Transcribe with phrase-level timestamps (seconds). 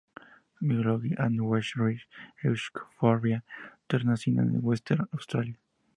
[0.59, 2.07] Biology and weed risk
[2.43, 3.43] of Euphorbia
[3.87, 5.53] terracina in Western Australia.